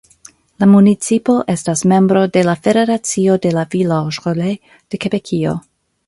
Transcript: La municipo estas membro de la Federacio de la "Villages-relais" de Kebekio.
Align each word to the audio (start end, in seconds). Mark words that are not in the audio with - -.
La 0.61 0.67
municipo 0.69 1.33
estas 1.53 1.83
membro 1.91 2.23
de 2.37 2.43
la 2.47 2.55
Federacio 2.67 3.35
de 3.43 3.51
la 3.59 3.65
"Villages-relais" 3.75 4.73
de 4.93 5.01
Kebekio. 5.05 5.53